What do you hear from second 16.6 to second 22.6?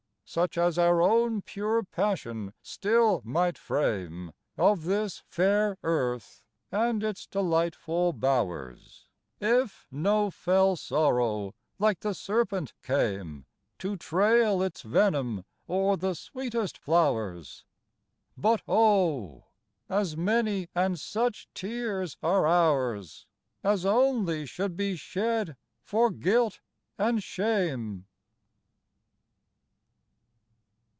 flow'rs; But oh! as many and such tears are